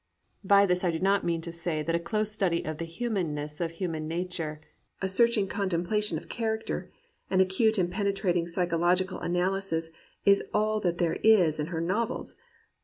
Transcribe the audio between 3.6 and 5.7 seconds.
of human nature, a searching con